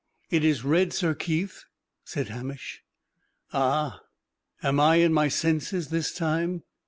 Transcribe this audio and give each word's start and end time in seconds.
"It 0.31 0.43
is 0.43 0.63
red, 0.65 0.93
Sir 0.93 1.13
Keith," 1.13 1.65
said 2.03 2.29
Hamish. 2.29 2.81
"Ah! 3.53 4.01
Am 4.63 4.79
I 4.79 4.95
in 4.95 5.13
my 5.13 5.27
senses 5.27 5.89
this 5.89 6.11
time? 6.11 6.63